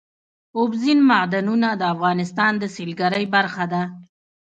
اوبزین 0.57 0.99
معدنونه 1.09 1.69
د 1.75 1.81
افغانستان 1.93 2.51
د 2.57 2.63
سیلګرۍ 2.75 3.25
برخه 3.35 3.65
ده. 3.73 3.83